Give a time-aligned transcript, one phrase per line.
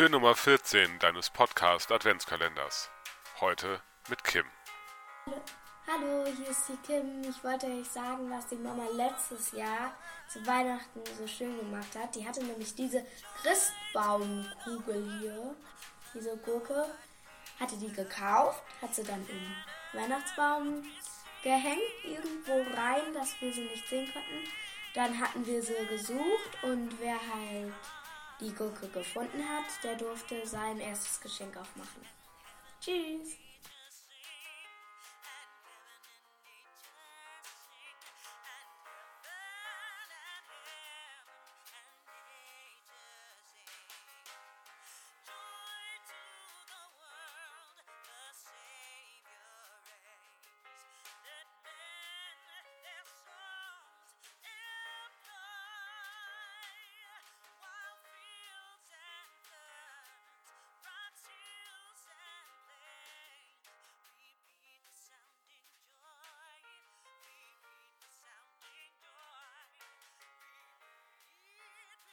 [0.00, 2.88] Tür Nummer 14 deines Podcast Adventskalenders.
[3.38, 4.46] Heute mit Kim.
[5.86, 7.20] Hallo, hier ist die Kim.
[7.20, 9.94] Ich wollte euch sagen, was die Mama letztes Jahr
[10.26, 12.14] zu Weihnachten so schön gemacht hat.
[12.14, 13.04] Die hatte nämlich diese
[13.42, 15.54] Christbaumkugel hier,
[16.14, 16.86] diese Gurke,
[17.60, 20.82] hatte die gekauft, hat sie dann im Weihnachtsbaum
[21.42, 24.48] gehängt, irgendwo rein, dass wir sie nicht sehen konnten.
[24.94, 27.74] Dann hatten wir sie gesucht und wer halt
[28.40, 32.02] die Gurke gefunden hat, der durfte sein erstes Geschenk aufmachen.
[32.80, 33.36] Tschüss!